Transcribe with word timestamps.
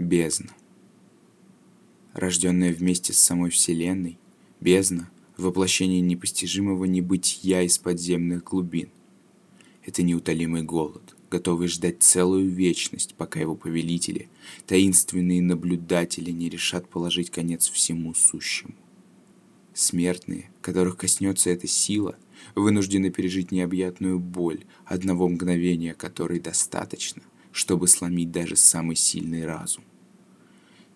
Бездна. 0.00 0.48
Рожденная 2.14 2.72
вместе 2.72 3.12
с 3.12 3.18
самой 3.18 3.50
Вселенной, 3.50 4.18
бездна— 4.58 5.10
воплощение 5.36 6.00
непостижимого 6.00 6.86
небытия 6.86 7.60
из 7.64 7.76
подземных 7.76 8.44
глубин. 8.44 8.88
Это 9.84 10.02
неутолимый 10.02 10.62
голод, 10.62 11.14
готовый 11.30 11.68
ждать 11.68 12.02
целую 12.02 12.48
вечность, 12.48 13.14
пока 13.14 13.40
его 13.40 13.54
повелители, 13.54 14.30
таинственные 14.66 15.42
наблюдатели, 15.42 16.30
не 16.30 16.48
решат 16.48 16.88
положить 16.88 17.28
конец 17.28 17.68
всему 17.68 18.14
сущему. 18.14 18.74
Смертные, 19.74 20.50
которых 20.62 20.96
коснется 20.96 21.50
эта 21.50 21.66
сила, 21.66 22.16
вынуждены 22.54 23.10
пережить 23.10 23.52
необъятную 23.52 24.18
боль, 24.18 24.64
одного 24.86 25.28
мгновения 25.28 25.92
которой 25.92 26.40
достаточно, 26.40 27.20
чтобы 27.52 27.86
сломить 27.86 28.30
даже 28.32 28.56
самый 28.56 28.96
сильный 28.96 29.44
разум 29.44 29.84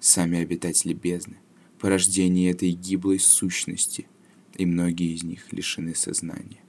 сами 0.05 0.39
обитатели 0.39 0.93
бездны, 0.93 1.37
порождение 1.79 2.51
этой 2.51 2.73
гиблой 2.73 3.19
сущности, 3.19 4.07
и 4.55 4.67
многие 4.67 5.15
из 5.15 5.23
них 5.23 5.51
лишены 5.51 5.95
сознания. 5.95 6.61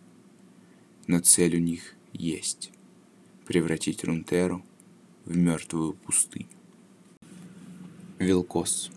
Но 1.07 1.19
цель 1.19 1.57
у 1.57 1.59
них 1.59 1.95
есть— 2.13 2.71
превратить 3.45 4.05
Рунтеру 4.05 4.63
в 5.25 5.35
мертвую 5.35 5.93
пустыню. 5.93 6.47
Вилкос. 8.19 8.89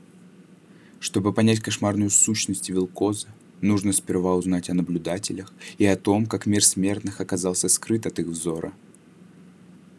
Чтобы 1.00 1.32
понять 1.32 1.58
кошмарную 1.58 2.10
сущность 2.10 2.70
Вилкоза, 2.70 3.28
нужно 3.60 3.92
сперва 3.92 4.36
узнать 4.36 4.70
о 4.70 4.74
наблюдателях 4.74 5.52
и 5.78 5.84
о 5.84 5.96
том, 5.96 6.26
как 6.26 6.46
мир 6.46 6.64
смертных 6.64 7.20
оказался 7.20 7.68
скрыт 7.68 8.06
от 8.06 8.20
их 8.20 8.26
взора— 8.26 8.72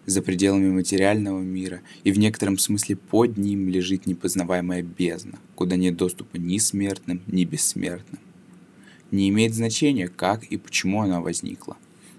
за 0.10 0.24
пределами 0.24 0.70
материального 0.70 1.40
мира, 1.40 1.82
и 2.04 2.12
в 2.12 2.18
некотором 2.18 2.58
смысле 2.58 2.96
под 2.96 3.38
ним 3.38 3.70
лежит 3.70 4.08
непознаваемая 4.08 4.82
бездна, 4.82 5.38
куда 5.56 5.76
нет 5.76 5.98
доступа 5.98 6.38
ни 6.38 6.58
смертным, 6.58 7.22
ни 7.28 7.46
бессмертным. 7.46 8.20
Не 9.12 9.30
имеет 9.30 9.54
значения, 9.54 10.08
как 10.08 10.46
и 10.46 10.58
почему 10.58 11.02
она 11.02 11.22
возникла. 11.22 11.78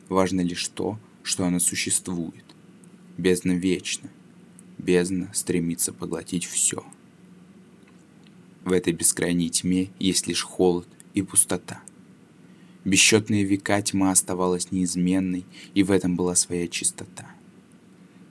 Важно 0.08 0.40
лишь 0.40 0.68
то, 0.68 0.98
что 1.22 1.44
она 1.44 1.58
существует. 1.58 2.44
Бездна 3.18 3.52
вечна. 3.52 4.08
Бездна 4.78 5.28
стремится 5.32 5.92
поглотить 5.92 6.44
все. 6.44 6.84
В 8.64 8.72
этой 8.72 8.92
бескрайней 8.92 9.48
тьме 9.48 9.90
есть 9.98 10.26
лишь 10.28 10.42
холод 10.42 10.88
и 11.14 11.22
пустота. 11.22 11.80
Бесчетные 12.84 13.44
века 13.44 13.82
тьма 13.82 14.12
оставалась 14.12 14.70
неизменной, 14.70 15.44
и 15.74 15.82
в 15.82 15.90
этом 15.90 16.16
была 16.16 16.34
своя 16.34 16.66
чистота 16.66 17.26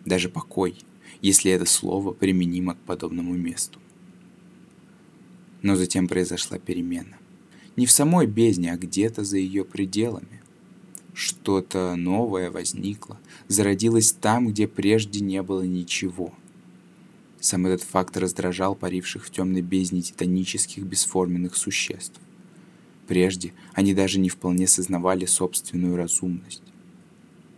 даже 0.10 0.28
покой, 0.28 0.76
если 1.22 1.52
это 1.52 1.66
слово 1.66 2.12
применимо 2.12 2.76
к 2.76 2.80
подобному 2.80 3.34
месту. 3.36 3.80
Но 5.62 5.78
затем 5.78 6.10
произошла 6.10 6.60
перемена. 6.60 7.18
Не 7.78 7.86
в 7.86 7.92
самой 7.92 8.28
бездне, 8.28 8.74
а 8.74 8.78
где-то 8.78 9.24
за 9.24 9.38
ее 9.38 9.64
пределами. 9.64 10.42
Что-то 11.14 11.96
новое 11.96 12.52
возникло, 12.52 13.18
зародилось 13.48 14.12
там, 14.12 14.50
где 14.50 14.68
прежде 14.68 15.22
не 15.22 15.42
было 15.42 15.62
ничего. 15.62 16.34
Сам 17.40 17.68
этот 17.68 17.84
факт 17.84 18.18
раздражал 18.18 18.76
паривших 18.76 19.26
в 19.26 19.32
темной 19.32 19.62
бездне 19.62 20.02
титанических 20.02 20.84
бесформенных 20.84 21.56
существ. 21.56 22.20
Прежде 23.08 23.54
они 23.74 23.94
даже 23.94 24.20
не 24.20 24.30
вполне 24.30 24.68
сознавали 24.68 25.26
собственную 25.26 25.96
разумность. 25.96 26.64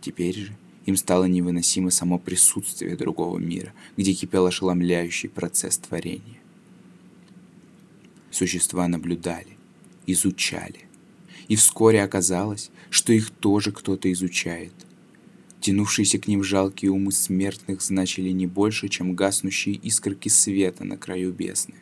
Теперь 0.00 0.36
же 0.36 0.56
им 0.86 0.96
стало 0.96 1.24
невыносимо 1.24 1.90
само 1.90 2.18
присутствие 2.18 2.96
другого 2.96 3.38
мира, 3.38 3.72
где 3.96 4.12
кипел 4.12 4.46
ошеломляющий 4.46 5.28
процесс 5.28 5.78
творения. 5.78 6.40
Существа 8.30 8.88
наблюдали, 8.88 9.58
изучали. 10.06 10.80
И 11.48 11.56
вскоре 11.56 12.02
оказалось, 12.02 12.70
что 12.90 13.12
их 13.12 13.30
тоже 13.30 13.72
кто-то 13.72 14.10
изучает. 14.12 14.72
Тянувшиеся 15.60 16.18
к 16.18 16.26
ним 16.26 16.42
жалкие 16.42 16.90
умы 16.90 17.12
смертных 17.12 17.82
значили 17.82 18.30
не 18.30 18.46
больше, 18.46 18.88
чем 18.88 19.14
гаснущие 19.14 19.76
искорки 19.76 20.28
света 20.28 20.84
на 20.84 20.96
краю 20.96 21.32
бездны. 21.32 21.76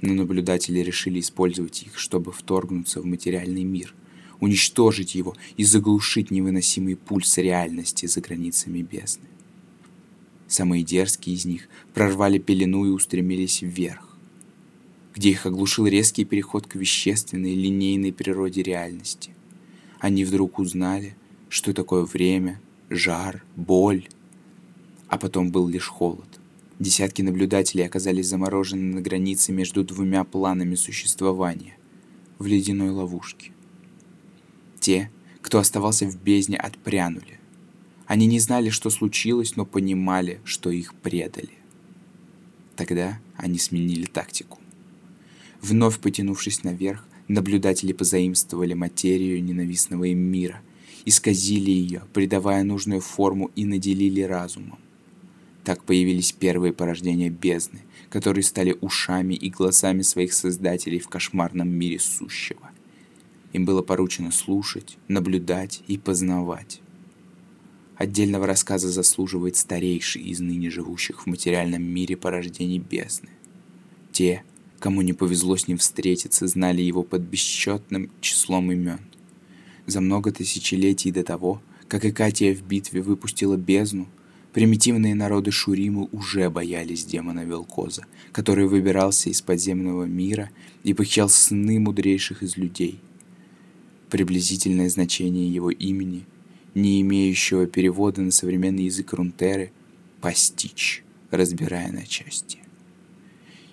Но 0.00 0.14
наблюдатели 0.14 0.78
решили 0.78 1.20
использовать 1.20 1.82
их, 1.82 1.98
чтобы 1.98 2.32
вторгнуться 2.32 3.02
в 3.02 3.04
материальный 3.04 3.64
мир, 3.64 3.94
уничтожить 4.40 5.14
его 5.14 5.36
и 5.56 5.64
заглушить 5.64 6.30
невыносимый 6.30 6.96
пульс 6.96 7.38
реальности 7.38 8.06
за 8.06 8.20
границами 8.20 8.82
бездны. 8.82 9.28
Самые 10.48 10.82
дерзкие 10.82 11.36
из 11.36 11.44
них 11.44 11.68
прорвали 11.94 12.38
пелену 12.38 12.84
и 12.84 12.90
устремились 12.90 13.62
вверх, 13.62 14.16
где 15.14 15.30
их 15.30 15.46
оглушил 15.46 15.86
резкий 15.86 16.24
переход 16.24 16.66
к 16.66 16.74
вещественной, 16.74 17.54
линейной 17.54 18.12
природе 18.12 18.62
реальности. 18.62 19.30
Они 20.00 20.24
вдруг 20.24 20.58
узнали, 20.58 21.14
что 21.48 21.72
такое 21.72 22.04
время, 22.04 22.60
жар, 22.88 23.44
боль, 23.54 24.08
а 25.08 25.18
потом 25.18 25.52
был 25.52 25.68
лишь 25.68 25.86
холод. 25.86 26.40
Десятки 26.78 27.20
наблюдателей 27.20 27.84
оказались 27.84 28.28
заморожены 28.28 28.94
на 28.94 29.02
границе 29.02 29.52
между 29.52 29.84
двумя 29.84 30.24
планами 30.24 30.74
существования, 30.76 31.76
в 32.38 32.46
ледяной 32.46 32.90
ловушке. 32.90 33.52
Те, 34.80 35.10
кто 35.42 35.58
оставался 35.58 36.06
в 36.06 36.16
бездне, 36.16 36.56
отпрянули. 36.56 37.38
Они 38.06 38.26
не 38.26 38.40
знали, 38.40 38.70
что 38.70 38.90
случилось, 38.90 39.54
но 39.56 39.64
понимали, 39.64 40.40
что 40.44 40.70
их 40.70 40.94
предали. 40.94 41.50
Тогда 42.74 43.20
они 43.36 43.58
сменили 43.58 44.06
тактику. 44.06 44.58
Вновь 45.62 46.00
потянувшись 46.00 46.64
наверх, 46.64 47.06
наблюдатели 47.28 47.92
позаимствовали 47.92 48.72
материю 48.72 49.44
ненавистного 49.44 50.04
им 50.04 50.18
мира, 50.18 50.62
исказили 51.04 51.70
ее, 51.70 52.02
придавая 52.12 52.64
нужную 52.64 53.00
форму 53.00 53.50
и 53.54 53.64
наделили 53.64 54.22
разумом. 54.22 54.78
Так 55.62 55.84
появились 55.84 56.32
первые 56.32 56.72
порождения 56.72 57.28
бездны, 57.28 57.82
которые 58.08 58.42
стали 58.42 58.76
ушами 58.80 59.34
и 59.34 59.50
глазами 59.50 60.02
своих 60.02 60.32
создателей 60.32 60.98
в 60.98 61.08
кошмарном 61.08 61.68
мире 61.68 61.98
сущего. 62.00 62.69
Им 63.52 63.64
было 63.64 63.82
поручено 63.82 64.30
слушать, 64.30 64.96
наблюдать 65.08 65.82
и 65.88 65.98
познавать. 65.98 66.80
Отдельного 67.96 68.46
рассказа 68.46 68.88
заслуживает 68.88 69.56
старейший 69.56 70.22
из 70.22 70.40
ныне 70.40 70.70
живущих 70.70 71.22
в 71.22 71.26
материальном 71.26 71.82
мире 71.82 72.16
порождений 72.16 72.78
бездны. 72.78 73.28
Те, 74.12 74.42
кому 74.78 75.02
не 75.02 75.12
повезло 75.12 75.56
с 75.56 75.68
ним 75.68 75.78
встретиться, 75.78 76.46
знали 76.46 76.80
его 76.80 77.02
под 77.02 77.22
бесчетным 77.22 78.10
числом 78.20 78.72
имен. 78.72 79.00
За 79.86 80.00
много 80.00 80.32
тысячелетий 80.32 81.10
до 81.10 81.24
того, 81.24 81.60
как 81.88 82.04
Икатия 82.04 82.54
в 82.54 82.62
битве 82.62 83.02
выпустила 83.02 83.56
бездну, 83.56 84.08
примитивные 84.52 85.14
народы 85.14 85.50
Шуримы 85.50 86.08
уже 86.12 86.48
боялись 86.48 87.04
демона 87.04 87.44
Велкоза, 87.44 88.06
который 88.32 88.66
выбирался 88.66 89.28
из 89.28 89.42
подземного 89.42 90.04
мира 90.04 90.50
и 90.84 90.94
похищал 90.94 91.28
сны 91.28 91.80
мудрейших 91.80 92.42
из 92.44 92.56
людей– 92.56 93.00
приблизительное 94.10 94.90
значение 94.90 95.48
его 95.48 95.70
имени, 95.70 96.26
не 96.74 97.00
имеющего 97.00 97.66
перевода 97.66 98.20
на 98.20 98.30
современный 98.30 98.84
язык 98.84 99.12
Рунтеры, 99.12 99.72
постичь, 100.20 101.02
разбирая 101.30 101.90
на 101.90 102.04
части. 102.06 102.58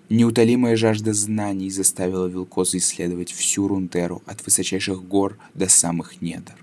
Неутолимая 0.09 0.77
жажда 0.77 1.13
знаний 1.13 1.69
заставила 1.69 2.27
Вилкоза 2.27 2.77
исследовать 2.77 3.31
всю 3.31 3.67
Рунтеру 3.67 4.21
от 4.25 4.45
высочайших 4.45 5.03
гор 5.03 5.37
до 5.53 5.67
самых 5.67 6.21
недр. 6.21 6.55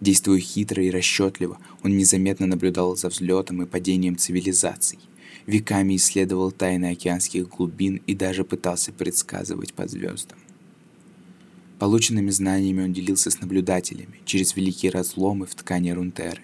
Действуя 0.00 0.38
хитро 0.38 0.82
и 0.82 0.90
расчетливо, 0.90 1.58
он 1.82 1.96
незаметно 1.96 2.46
наблюдал 2.46 2.96
за 2.96 3.08
взлетом 3.10 3.62
и 3.62 3.66
падением 3.66 4.16
цивилизаций, 4.16 4.98
веками 5.46 5.96
исследовал 5.96 6.52
тайны 6.52 6.90
океанских 6.92 7.48
глубин 7.48 8.00
и 8.06 8.14
даже 8.14 8.44
пытался 8.44 8.92
предсказывать 8.92 9.74
по 9.74 9.86
звездам. 9.86 10.38
Полученными 11.78 12.30
знаниями 12.30 12.84
он 12.84 12.92
делился 12.92 13.30
с 13.30 13.40
наблюдателями 13.40 14.20
через 14.24 14.54
великие 14.54 14.92
разломы 14.92 15.46
в 15.46 15.54
ткани 15.54 15.90
Рунтеры. 15.90 16.42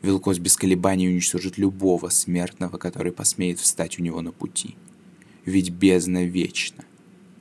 Вилкос 0.00 0.38
без 0.38 0.56
колебаний 0.56 1.08
уничтожит 1.08 1.58
любого 1.58 2.08
смертного, 2.08 2.76
который 2.78 3.12
посмеет 3.12 3.60
встать 3.60 3.98
у 3.98 4.02
него 4.02 4.20
на 4.20 4.32
пути. 4.32 4.76
Ведь 5.44 5.70
бездна 5.70 6.24
вечна 6.24 6.84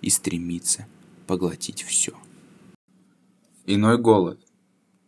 и 0.01 0.09
стремится 0.09 0.87
поглотить 1.27 1.83
все. 1.83 2.13
Иной 3.65 3.97
голод. 3.97 4.39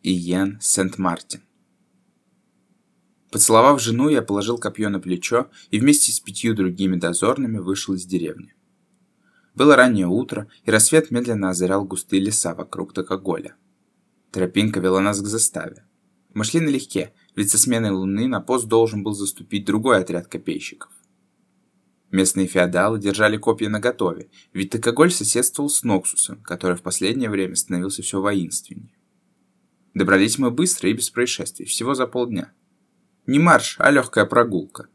Иен 0.03 0.59
Сент-Мартин. 0.62 1.41
Поцеловав 3.31 3.81
жену, 3.81 4.09
я 4.09 4.21
положил 4.21 4.57
копье 4.57 4.89
на 4.89 5.00
плечо 5.00 5.50
и 5.71 5.80
вместе 5.80 6.12
с 6.12 6.19
пятью 6.19 6.53
другими 6.53 6.95
дозорными 6.97 7.57
вышел 7.57 7.95
из 7.95 8.06
деревни. 8.06 8.53
Было 9.56 9.76
раннее 9.76 10.08
утро, 10.08 10.48
и 10.64 10.72
рассвет 10.72 11.12
медленно 11.12 11.50
озарял 11.50 11.86
густые 11.86 12.22
леса 12.22 12.56
вокруг 12.56 12.94
Токоголя. 12.94 13.56
Тропинка 14.32 14.80
вела 14.80 15.00
нас 15.00 15.22
к 15.22 15.28
заставе. 15.28 15.86
Мы 16.34 16.44
шли 16.44 16.60
налегке, 16.60 17.14
ведь 17.36 17.52
со 17.52 17.60
сменой 17.60 17.92
луны 17.92 18.28
на 18.28 18.42
пост 18.42 18.68
должен 18.68 19.04
был 19.04 19.14
заступить 19.14 19.66
другой 19.66 19.98
отряд 19.98 20.28
копейщиков. 20.28 20.92
Местные 22.10 22.48
феодалы 22.48 23.00
держали 23.00 23.38
копья 23.38 23.70
наготове, 23.70 24.30
ведь 24.54 24.72
Токоголь 24.72 25.12
соседствовал 25.12 25.70
с 25.70 25.84
Ноксусом, 25.84 26.42
который 26.42 26.78
в 26.78 26.82
последнее 26.82 27.30
время 27.30 27.56
становился 27.56 28.02
все 28.02 28.22
воинственнее. 28.22 28.96
Добрались 29.94 30.40
мы 30.40 30.50
быстро 30.50 30.90
и 30.90 30.94
без 30.94 31.12
происшествий, 31.12 31.68
всего 31.68 31.94
за 31.94 32.08
полдня. 32.08 32.52
Не 33.28 33.40
марш, 33.40 33.76
а 33.80 33.92
легкая 33.92 34.26
прогулка. 34.26 34.90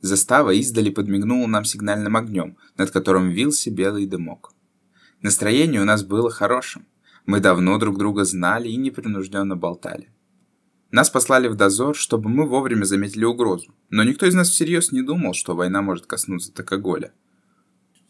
Застава 0.00 0.54
издали 0.54 0.90
подмигнула 0.90 1.46
нам 1.46 1.64
сигнальным 1.64 2.16
огнем, 2.16 2.56
над 2.76 2.90
которым 2.90 3.30
вился 3.30 3.70
белый 3.70 4.06
дымок. 4.06 4.52
Настроение 5.22 5.80
у 5.80 5.84
нас 5.84 6.04
было 6.04 6.30
хорошим. 6.30 6.86
Мы 7.26 7.40
давно 7.40 7.78
друг 7.78 7.98
друга 7.98 8.24
знали 8.24 8.68
и 8.68 8.76
непринужденно 8.76 9.56
болтали. 9.56 10.08
Нас 10.90 11.10
послали 11.10 11.48
в 11.48 11.56
дозор, 11.56 11.94
чтобы 11.96 12.30
мы 12.30 12.46
вовремя 12.46 12.84
заметили 12.84 13.24
угрозу, 13.24 13.74
но 13.90 14.04
никто 14.04 14.24
из 14.24 14.34
нас 14.34 14.48
всерьез 14.48 14.92
не 14.92 15.02
думал, 15.02 15.34
что 15.34 15.54
война 15.54 15.82
может 15.82 16.06
коснуться 16.06 16.52
Токоголя. 16.52 17.12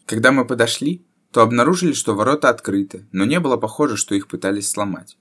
Когда 0.05 0.31
мы 0.31 0.45
подошли, 0.45 1.05
то 1.31 1.41
обнаружили, 1.41 1.93
что 1.93 2.15
ворота 2.15 2.49
открыты, 2.49 3.07
но 3.11 3.25
не 3.25 3.39
было 3.39 3.57
похоже, 3.57 3.97
что 3.97 4.15
их 4.15 4.27
пытались 4.27 4.69
сломать. 4.69 5.17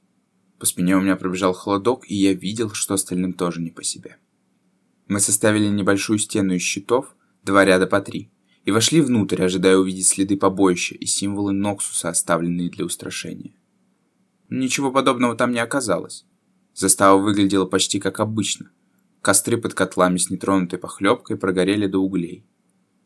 По 0.59 0.67
спине 0.67 0.97
у 0.97 1.00
меня 1.00 1.17
пробежал 1.17 1.53
холодок, 1.53 2.05
и 2.09 2.14
я 2.14 2.32
видел, 2.32 2.71
что 2.71 2.94
остальным 2.94 3.32
тоже 3.32 3.61
не 3.61 3.71
по 3.71 3.82
себе. 3.82 4.19
Мы 5.09 5.21
составили 5.21 5.67
небольшую 5.67 6.19
стену 6.19 6.55
из 6.55 6.63
щитов, 6.63 7.17
два 7.43 7.65
ряда 7.65 7.87
по 7.87 8.01
три, 8.01 8.31
и 8.65 8.71
вошли 8.71 9.01
внутрь, 9.01 9.43
ожидая 9.43 9.79
увидеть 9.79 10.07
следы 10.07 10.37
побоища 10.37 10.95
и 10.95 11.07
символы 11.07 11.53
Ноксуса, 11.53 12.11
оставленные 12.11 12.69
для 12.69 12.85
устрашения. 12.85 13.55
Ничего 14.51 14.93
подобного 14.93 15.35
там 15.35 15.53
не 15.53 15.61
оказалось. 15.61 16.27
Застава 16.75 17.19
выглядела 17.19 17.65
почти 17.65 18.01
как 18.01 18.21
обычно. 18.21 18.71
Костры 19.23 19.57
под 19.57 19.75
котлами 19.75 20.19
с 20.19 20.31
нетронутой 20.31 20.79
похлебкой 20.79 21.39
прогорели 21.39 21.87
до 21.87 21.99
углей. 21.99 22.45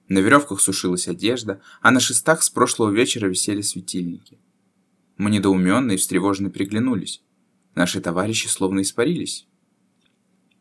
На 0.09 0.19
веревках 0.19 0.61
сушилась 0.61 1.09
одежда, 1.09 1.61
а 1.81 1.91
на 1.91 2.01
шестах 2.01 2.43
с 2.43 2.51
прошлого 2.51 2.91
вечера 2.91 3.29
висели 3.29 3.61
светильники. 3.63 4.39
Мы 5.17 5.31
недоуменно 5.31 5.93
и 5.93 5.97
встревоженно 5.97 6.51
приглянулись. 6.51 7.23
Наши 7.75 8.01
товарищи 8.01 8.49
словно 8.49 8.83
испарились. 8.83 9.47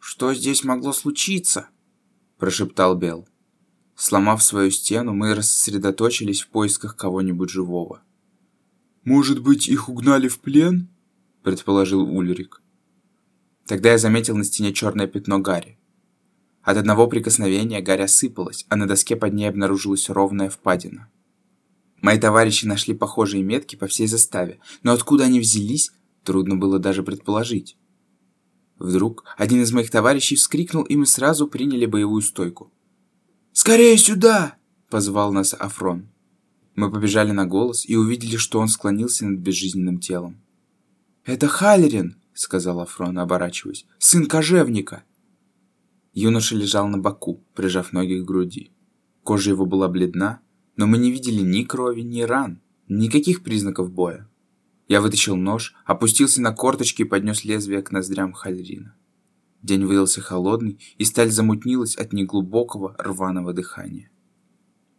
«Что 0.03 0.33
здесь 0.33 0.63
могло 0.63 0.93
случиться?»– 0.93 1.69
прошептал 2.39 2.95
Бел. 2.95 3.27
Сломав 3.95 4.41
свою 4.41 4.71
стену, 4.71 5.13
мы 5.13 5.35
рассредоточились 5.35 6.41
в 6.41 6.47
поисках 6.47 6.97
кого-нибудь 6.97 7.51
живого. 7.51 8.01
«Может 9.03 9.43
быть, 9.43 9.69
их 9.69 9.89
угнали 9.89 10.27
в 10.27 10.39
плен?»– 10.39 10.89
предположил 11.43 12.01
Ульрик. 12.01 12.63
Тогда 13.67 13.91
я 13.91 13.99
заметил 13.99 14.35
на 14.35 14.43
стене 14.43 14.73
черное 14.73 15.05
пятно 15.05 15.37
Гарри. 15.37 15.77
От 16.63 16.77
одного 16.77 17.05
прикосновения 17.05 17.79
гарь 17.79 18.01
осыпалась, 18.01 18.65
а 18.69 18.77
на 18.77 18.87
доске 18.87 19.15
под 19.15 19.33
ней 19.33 19.45
обнаружилась 19.45 20.09
ровная 20.09 20.49
впадина. 20.49 21.11
Мои 22.01 22.19
товарищи 22.19 22.65
нашли 22.65 22.95
похожие 22.95 23.43
метки 23.43 23.75
по 23.75 23.85
всей 23.85 24.07
заставе, 24.07 24.59
но 24.81 24.93
откуда 24.93 25.25
они 25.25 25.39
взялись, 25.39 25.91
трудно 26.23 26.55
было 26.55 26.79
даже 26.79 27.03
предположить. 27.03 27.77
Вдруг 28.81 29.25
один 29.37 29.61
из 29.61 29.71
моих 29.71 29.91
товарищей 29.91 30.35
вскрикнул, 30.35 30.81
и 30.81 30.95
мы 30.95 31.05
сразу 31.05 31.47
приняли 31.47 31.85
боевую 31.85 32.23
стойку. 32.23 32.73
«Скорее 33.53 33.95
сюда!»— 33.95 34.55
позвал 34.89 35.31
нас 35.31 35.53
Афрон. 35.53 36.09
Мы 36.73 36.91
побежали 36.91 37.29
на 37.29 37.45
голос 37.45 37.87
и 37.87 37.95
увидели, 37.95 38.37
что 38.37 38.59
он 38.59 38.67
склонился 38.67 39.27
над 39.27 39.39
безжизненным 39.39 39.99
телом. 39.99 40.41
«Это 41.25 41.47
Халерин!»— 41.47 42.15
сказал 42.33 42.79
Афрон, 42.79 43.19
оборачиваясь. 43.19 43.85
«Сын 43.99 44.25
кожевника!» 44.25 45.03
Юноша 46.13 46.55
лежал 46.55 46.87
на 46.87 46.97
боку, 46.97 47.43
прижав 47.53 47.93
ноги 47.93 48.19
к 48.19 48.25
груди. 48.25 48.71
Кожа 49.23 49.51
его 49.51 49.67
была 49.67 49.89
бледна, 49.89 50.41
но 50.75 50.87
мы 50.87 50.97
не 50.97 51.11
видели 51.11 51.41
ни 51.41 51.63
крови, 51.63 52.01
ни 52.01 52.21
ран, 52.21 52.59
никаких 52.87 53.43
признаков 53.43 53.91
боя. 53.91 54.27
Я 54.91 54.99
вытащил 54.99 55.37
нож, 55.37 55.73
опустился 55.85 56.41
на 56.41 56.51
корточки 56.51 57.03
и 57.03 57.05
поднес 57.05 57.45
лезвие 57.45 57.81
к 57.81 57.91
ноздрям 57.91 58.33
Хальрина. 58.33 58.93
День 59.61 59.85
выдался 59.85 60.19
холодный, 60.19 60.81
и 60.97 61.05
сталь 61.05 61.31
замутнилась 61.31 61.95
от 61.95 62.11
неглубокого 62.11 62.93
рваного 62.97 63.53
дыхания. 63.53 64.11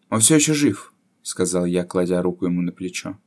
«Он 0.08 0.20
все 0.20 0.36
еще 0.36 0.54
жив»,— 0.54 0.94
сказал 1.22 1.66
я, 1.66 1.84
кладя 1.84 2.22
руку 2.22 2.46
ему 2.46 2.62
на 2.62 2.72
плечо. 2.72 3.18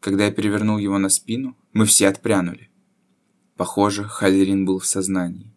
Когда 0.00 0.24
я 0.24 0.32
перевернул 0.32 0.78
его 0.78 0.98
на 0.98 1.08
спину, 1.08 1.56
мы 1.72 1.84
все 1.84 2.08
отпрянули. 2.08 2.68
Похоже, 3.56 4.02
Халерин 4.02 4.64
был 4.64 4.80
в 4.80 4.86
сознании. 4.86 5.54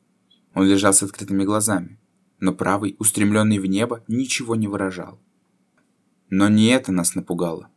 Он 0.54 0.68
лежал 0.68 0.94
с 0.94 1.02
открытыми 1.02 1.44
глазами, 1.44 2.00
но 2.40 2.54
правый, 2.54 2.96
устремленный 3.00 3.58
в 3.58 3.66
небо, 3.66 4.04
ничего 4.08 4.56
не 4.56 4.68
выражал. 4.68 5.20
Но 6.30 6.50
не 6.50 6.68
это 6.68 6.92
нас 6.92 7.16
напугало. 7.16 7.72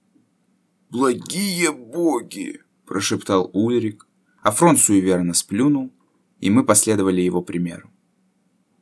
«Благие 0.91 1.73
боги!»– 1.73 2.61
прошептал 2.87 3.51
Ульрик, 3.53 4.07
а 4.43 4.51
фронт 4.51 4.79
суеверно 4.79 5.35
сплюнул, 5.35 5.91
и 6.41 6.51
мы 6.51 6.65
последовали 6.65 7.21
его 7.21 7.43
примеру. 7.43 7.91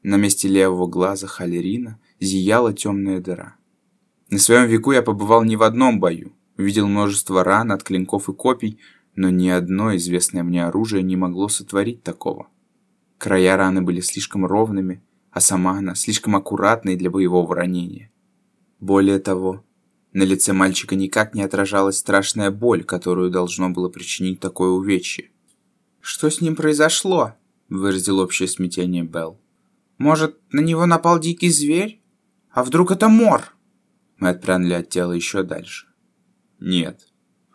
На 0.02 0.16
месте 0.16 0.48
левого 0.48 0.86
глаза 0.86 1.28
Халерина 1.28 2.00
зияла 2.18 2.72
темная 2.72 3.20
дыра. 3.20 3.56
На 4.30 4.38
своем 4.38 4.66
веку 4.68 4.92
я 4.92 5.02
побывал 5.02 5.44
не 5.44 5.56
в 5.56 5.62
одном 5.62 6.00
бою, 6.00 6.32
видел 6.56 6.88
множество 6.88 7.44
ран 7.44 7.70
от 7.70 7.84
клинков 7.84 8.28
и 8.28 8.32
копий, 8.32 8.78
но 9.14 9.30
ни 9.30 9.48
одно 9.48 9.94
известное 9.96 10.42
мне 10.42 10.64
оружие 10.64 11.02
не 11.02 11.16
могло 11.16 11.48
сотворить 11.48 12.02
такого. 12.02 12.48
Края 13.18 13.56
раны 13.56 13.82
были 13.82 14.00
слишком 14.00 14.44
ровными, 14.44 15.02
а 15.30 15.40
сама 15.40 15.78
она 15.78 15.94
слишком 15.94 16.34
аккуратной 16.34 16.96
для 16.96 17.10
боевого 17.10 17.54
ранения. 17.54 18.10
Более 18.80 19.20
того, 19.20 19.64
на 20.12 20.22
лице 20.22 20.52
мальчика 20.52 20.94
никак 20.94 21.34
не 21.34 21.42
отражалась 21.42 21.98
страшная 21.98 22.50
боль, 22.50 22.84
которую 22.84 23.30
должно 23.30 23.70
было 23.70 23.88
причинить 23.88 24.40
такое 24.40 24.70
увечье. 24.70 25.30
«Что 26.00 26.30
с 26.30 26.40
ним 26.40 26.56
произошло?»– 26.56 27.34
выразил 27.68 28.18
общее 28.18 28.48
смятение 28.48 29.04
Белл. 29.04 29.40
«Может, 29.98 30.38
на 30.52 30.60
него 30.60 30.86
напал 30.86 31.18
дикий 31.18 31.50
зверь? 31.50 32.02
А 32.50 32.64
вдруг 32.64 32.90
это 32.90 33.08
мор?» 33.08 33.54
Мы 34.18 34.30
отпрянули 34.30 34.74
от 34.74 34.88
тела 34.88 35.12
еще 35.12 35.42
дальше. 35.42 35.86
«Нет, 36.60 37.12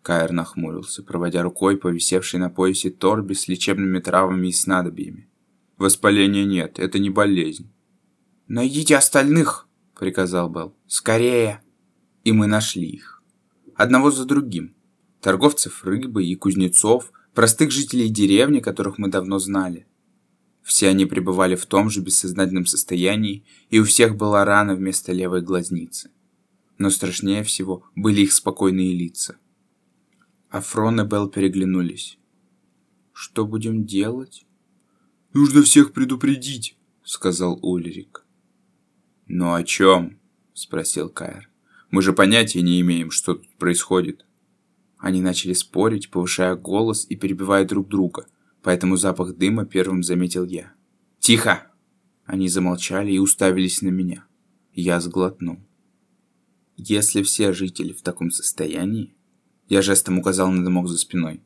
Каэр 0.08 0.32
нахмурился, 0.32 1.02
проводя 1.02 1.42
рукой 1.42 1.76
по 1.76 1.88
висевшей 1.88 2.40
на 2.40 2.48
поясе 2.48 2.88
торбе 2.88 3.34
с 3.34 3.46
лечебными 3.46 3.98
травами 3.98 4.48
и 4.48 4.52
снадобьями. 4.52 5.28
«Воспаления 5.76 6.46
нет, 6.46 6.78
это 6.78 6.98
не 6.98 7.10
болезнь». 7.10 7.70
«Найдите 8.46 8.96
остальных!»— 8.96 9.68
приказал 9.94 10.48
Белл. 10.48 10.74
«Скорее!» 10.86 11.60
И 12.28 12.32
мы 12.32 12.46
нашли 12.46 12.86
их. 12.86 13.22
Одного 13.74 14.10
за 14.10 14.26
другим. 14.26 14.74
Торговцев 15.22 15.82
рыбой 15.84 16.26
и 16.26 16.34
кузнецов, 16.34 17.10
простых 17.32 17.70
жителей 17.70 18.10
деревни, 18.10 18.60
которых 18.60 18.98
мы 18.98 19.08
давно 19.08 19.38
знали. 19.38 19.86
Все 20.62 20.88
они 20.88 21.06
пребывали 21.06 21.56
в 21.56 21.64
том 21.64 21.88
же 21.88 22.02
бессознательном 22.02 22.66
состоянии, 22.66 23.44
и 23.70 23.80
у 23.80 23.84
всех 23.84 24.16
была 24.16 24.44
рана 24.44 24.74
вместо 24.74 25.12
левой 25.12 25.40
глазницы. 25.40 26.10
Но 26.76 26.90
страшнее 26.90 27.42
всего 27.44 27.82
были 27.96 28.20
их 28.20 28.32
спокойные 28.32 28.92
лица– 28.92 29.36
Афрон 30.50 31.00
и 31.00 31.04
Белл 31.04 31.28
переглянулись. 31.28 32.18
«Что 33.12 33.46
будем 33.46 33.84
делать?» 33.84 34.46
«Нужно 35.34 35.62
всех 35.62 35.92
предупредить»,— 35.92 36.78
сказал 37.04 37.58
Ульрик. 37.62 38.26
«Ну 39.26 39.52
о 39.52 39.62
чем?»— 39.62 40.18
спросил 40.54 41.10
Кайр. 41.10 41.47
«Мы 41.90 42.02
же 42.02 42.12
понятия 42.12 42.62
не 42.62 42.80
имеем, 42.80 43.10
что 43.10 43.34
тут 43.34 43.48
происходит». 43.56 44.26
Они 44.98 45.20
начали 45.20 45.52
спорить, 45.52 46.10
повышая 46.10 46.56
голос 46.56 47.06
и 47.08 47.16
перебивая 47.16 47.64
друг 47.64 47.88
друга, 47.88 48.26
поэтому 48.62 48.96
запах 48.96 49.36
дыма 49.36 49.64
первым 49.64 50.02
заметил 50.02 50.44
я. 50.44 50.72
«Тихо!» 51.20 51.70
Они 52.24 52.48
замолчали 52.48 53.12
и 53.12 53.18
уставились 53.18 53.80
на 53.80 53.88
меня. 53.88 54.26
Я 54.74 55.00
сглотнул. 55.00 55.58
Если 56.76 57.22
все 57.22 57.52
жители 57.52 57.92
в 57.92 58.02
таком 58.02 58.30
состоянии, 58.30 59.14
я 59.68 59.82
жестом 59.82 60.18
указал 60.18 60.50
на 60.50 60.62
дымок 60.62 60.88
за 60.88 60.98
спиной. 60.98 61.42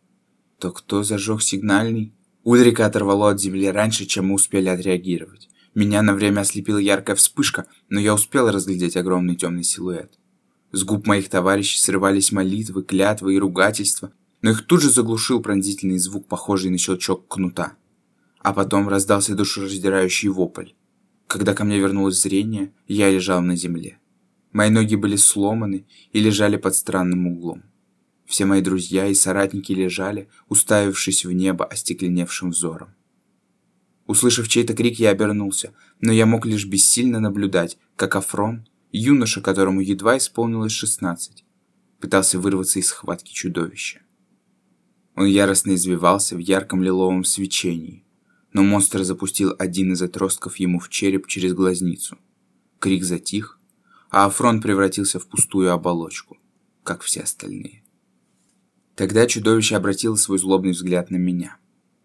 То 0.59 0.73
кто 0.73 1.03
зажег 1.03 1.41
сигнальный? 1.41 2.15
Ульрика 2.45 2.85
оторвало 2.85 3.31
от 3.31 3.41
земли 3.41 3.71
раньше, 3.71 4.07
чем 4.07 4.27
мы 4.27 4.35
успели 4.35 4.69
отреагировать. 4.69 5.49
Меня 5.75 6.03
на 6.03 6.15
время 6.15 6.41
ослепила 6.41 6.79
яркая 6.79 7.17
вспышка, 7.17 7.67
но 7.89 7.99
я 7.99 8.15
успел 8.15 8.51
разглядеть 8.51 8.97
огромный 8.97 9.37
темный 9.37 9.65
силуэт. 9.65 10.19
С 10.73 10.85
губ 10.85 11.07
моих 11.07 11.29
товарищей 11.29 11.79
срывались 11.79 12.33
молитвы, 12.33 12.83
клятвы 12.83 13.35
и 13.35 13.39
ругательства, 13.39 14.11
но 14.41 14.51
их 14.51 14.67
тут 14.67 14.81
же 14.81 14.91
заглушил 14.91 15.43
пронзительный 15.43 15.99
звук, 15.99 16.27
похожий 16.27 16.71
на 16.71 16.79
щелчок 16.79 17.29
кнута. 17.29 17.75
А 18.41 18.55
потом 18.55 18.89
раздался 18.89 19.35
душераздирающий 19.35 20.31
вопль. 20.31 20.71
Когда 21.27 21.55
ко 21.55 21.65
мне 21.65 21.79
вернулось 21.79 22.21
зрение, 22.21 22.73
я 22.89 23.11
лежал 23.11 23.43
на 23.43 23.55
земле. 23.55 23.99
Мои 24.53 24.71
ноги 24.71 24.97
были 24.97 25.17
сломаны 25.17 25.87
и 26.13 26.21
лежали 26.21 26.57
под 26.57 26.75
странным 26.75 27.27
углом. 27.27 27.63
Все 28.25 28.47
мои 28.47 28.63
друзья 28.63 29.07
и 29.09 29.15
соратники 29.15 29.73
лежали, 29.73 30.29
уставившись 30.49 31.27
в 31.27 31.33
небо 31.33 31.67
остекленевшим 31.67 32.51
взором. 32.51 32.95
Услышав 34.07 34.49
чей-то 34.49 34.75
крик, 34.75 34.99
я 34.99 35.11
обернулся, 35.11 35.75
но 36.01 36.13
я 36.13 36.25
мог 36.25 36.47
лишь 36.47 36.67
бессильно 36.67 37.21
наблюдать, 37.21 37.77
как 37.97 38.17
Афрон 38.17 38.67
юноша, 38.93 39.41
которому 39.41 39.81
едва 39.81 40.19
исполнилось 40.19 40.73
16, 40.73 41.45
пытался 42.01 42.39
вырваться 42.39 42.79
из 42.79 42.89
схватки 42.89 43.33
чудовища. 43.33 44.03
Он 45.15 45.27
яростно 45.27 45.75
извивался 45.75 46.37
в 46.37 46.39
ярком 46.39 46.83
лиловом 46.83 47.25
свечении, 47.25 48.05
но 48.53 48.63
монстр 48.63 49.03
запустил 49.03 49.55
один 49.59 49.93
из 49.93 50.03
отростков 50.03 50.57
ему 50.57 50.79
в 50.79 50.89
череп 50.89 51.27
через 51.27 51.55
глазницу. 51.55 52.19
Крик 52.79 53.05
затих, 53.05 53.59
а 54.11 54.27
Афрон 54.27 54.61
превратился 54.61 55.19
в 55.19 55.27
пустую 55.27 55.73
оболочку, 55.73 56.39
как 56.83 57.03
все 57.03 57.23
остальные. 57.23 57.83
Тогда 58.95 59.27
чудовище 59.27 59.77
обратило 59.77 60.17
свой 60.17 60.39
злобный 60.39 60.73
взгляд 60.73 61.11
на 61.11 61.17
меня. 61.17 61.57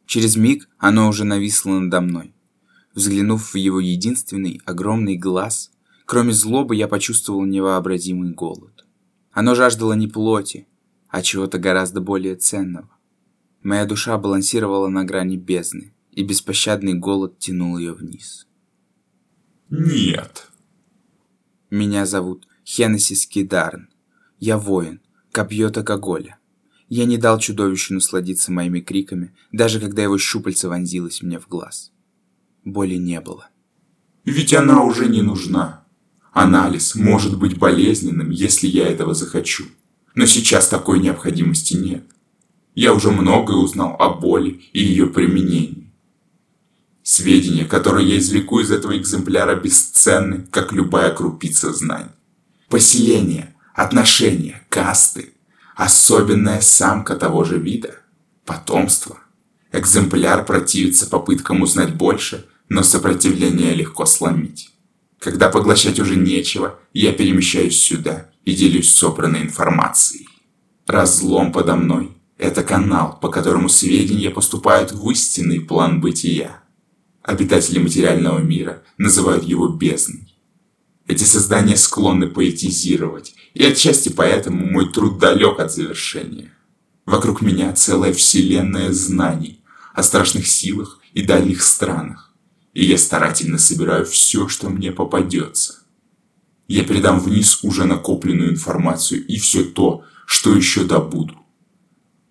Через 0.05 0.37
миг 0.37 0.69
оно 0.77 1.09
уже 1.09 1.25
нависло 1.25 1.79
надо 1.79 1.99
мной. 1.99 2.33
Взглянув 2.93 3.53
в 3.53 3.57
его 3.57 3.79
единственный 3.79 4.61
огромный 4.65 5.17
глаз, 5.17 5.71
кроме 6.07 6.31
злобы 6.31 6.75
я 6.75 6.87
почувствовал 6.87 7.45
невообразимый 7.45 8.31
голод. 8.31 8.85
Оно 9.31 9.53
жаждало 9.55 9.91
не 9.93 10.07
плоти, 10.07 10.65
а 11.09 11.21
чего-то 11.21 11.59
гораздо 11.59 11.99
более 11.99 12.35
ценного. 12.35 12.89
Моя 13.61 13.85
душа 13.85 14.17
балансировала 14.17 14.87
на 14.87 15.03
грани 15.03 15.35
бездны, 15.35 15.93
и 16.11 16.23
беспощадный 16.23 16.93
голод 16.93 17.37
тянул 17.39 17.77
ее 17.77 17.93
вниз. 17.93 18.47
«Нет!» 19.69 20.49
Меня 21.69 22.05
зовут 22.05 22.47
Хеннесис 22.65 23.27
Кидарн. 23.27 23.89
Я 24.39 24.57
воин, 24.57 25.01
копье 25.33 25.69
Токоголя. 25.69 26.39
Я 26.87 27.03
не 27.03 27.17
дал 27.17 27.37
чудовищу 27.37 27.93
насладиться 27.93 28.53
моими 28.53 28.79
криками, 28.79 29.35
даже 29.51 29.81
когда 29.81 30.03
его 30.03 30.17
щупальце 30.17 30.69
вонзилось 30.69 31.21
мне 31.21 31.37
в 31.37 31.49
глаз. 31.49 31.91
Боли 32.63 32.95
не 32.95 33.19
было. 33.19 33.49
«Ведь 34.23 34.53
она 34.53 34.83
уже 34.83 35.09
не 35.09 35.21
нужна. 35.21 35.86
Анализ 36.37 36.93
может 36.93 37.35
быть 37.35 37.57
болезненным, 37.57 38.29
если 38.29 38.67
я 38.67 38.87
этого 38.87 39.15
захочу. 39.15 39.65
Но 40.13 40.27
сейчас 40.27 40.67
такой 40.67 40.99
необходимости 40.99 41.73
нет. 41.73 42.03
Я 42.75 42.93
уже 42.93 43.09
многое 43.09 43.57
узнал 43.57 43.95
о 43.97 44.09
боли 44.09 44.61
и 44.71 44.83
ее 44.83 45.07
применении. 45.07 45.91
Сведения, 47.01 47.65
которые 47.65 48.07
я 48.07 48.19
извлеку 48.19 48.59
из 48.59 48.69
этого 48.69 48.95
экземпляра, 48.95 49.55
бесценны, 49.55 50.45
как 50.51 50.73
любая 50.73 51.11
крупица 51.11 51.73
знаний. 51.73 52.11
Поселение, 52.69 53.55
отношения, 53.73 54.61
касты, 54.69 55.33
особенная 55.75 56.61
самка 56.61 57.15
того 57.15 57.45
же 57.45 57.57
вида, 57.57 57.95
потомство. 58.45 59.17
Экземпляр 59.71 60.45
противится 60.45 61.07
попыткам 61.07 61.63
узнать 61.63 61.95
больше, 61.95 62.45
но 62.69 62.83
сопротивление 62.83 63.73
легко 63.73 64.05
сломить. 64.05 64.69
Когда 65.19 65.49
поглощать 65.49 65.99
уже 65.99 66.15
нечего, 66.15 66.79
я 66.93 67.11
перемещаюсь 67.11 67.79
сюда 67.79 68.29
и 68.45 68.53
делюсь 68.53 68.89
собранной 68.89 69.41
информацией. 69.41 70.27
Разлом 70.85 71.51
подо 71.51 71.75
мной– 71.75 72.11
это 72.37 72.63
канал, 72.63 73.17
по 73.19 73.29
которому 73.29 73.67
сведения 73.67 74.29
поступают 74.29 74.91
в 74.91 75.09
истинный 75.09 75.59
план 75.59 75.99
бытия. 76.01 76.61
Обитатели 77.23 77.79
материального 77.79 78.39
мира 78.39 78.83
называют 78.97 79.43
его 79.43 79.67
бездной. 79.67 80.33
Эти 81.07 81.23
создания 81.23 81.77
склонны 81.77 82.27
поэтизировать, 82.27 83.33
и 83.53 83.65
отчасти 83.65 84.09
поэтому 84.09 84.65
мой 84.65 84.91
труд 84.91 85.19
далек 85.19 85.59
от 85.59 85.73
завершения. 85.73 86.53
Вокруг 87.05 87.41
меня 87.41 87.73
целая 87.73 88.13
вселенная 88.13 88.91
знаний 88.91 89.61
о 89.93 90.03
страшных 90.03 90.47
силах 90.47 90.99
и 91.13 91.21
дальних 91.21 91.63
странах, 91.63 92.26
и 92.77 92.85
я 92.85 92.99
старательно 92.99 93.57
собираю 93.57 94.05
все, 94.05 94.47
что 94.47 94.69
мне 94.69 94.91
попадется. 94.91 95.79
Я 96.67 96.83
передам 96.83 97.19
вниз 97.19 97.63
уже 97.63 97.85
накопленную 97.85 98.51
информацию 98.51 99.25
и 99.25 99.39
все 99.39 99.63
то, 99.63 100.03
что 100.27 100.55
еще 100.55 100.83
добуду. 100.83 101.33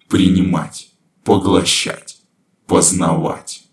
Принимать, 0.08 0.90
поглощать, 1.24 2.18
познавать. 2.68 3.65